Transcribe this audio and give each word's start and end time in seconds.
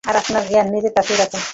আর 0.03 0.15
আপনার 0.15 0.43
জ্ঞান 0.49 0.67
নিজের 0.73 0.93
কাছেই 0.97 1.17
রাখুন। 1.17 1.41